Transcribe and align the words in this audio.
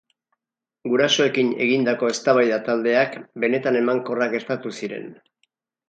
Gurasoekin 0.93 1.51
egindako 1.67 2.11
eztabaida-taldeak 2.15 3.21
benetan 3.45 3.81
emankorrak 3.85 4.35
gertatu 4.39 4.77
ziren. 4.81 5.11